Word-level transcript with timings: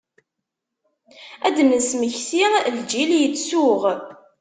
Ad 1.47 1.53
d-nesmekti 1.57 2.43
lğil 2.79 3.11
yettsuɣ. 3.21 3.81